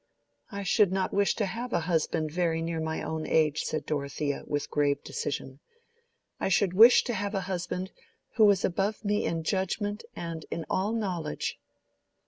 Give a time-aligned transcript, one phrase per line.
[0.51, 4.41] "I should not wish to have a husband very near my own age," said Dorothea,
[4.47, 5.59] with grave decision.
[6.39, 7.91] "I should wish to have a husband
[8.33, 11.59] who was above me in judgment and in all knowledge."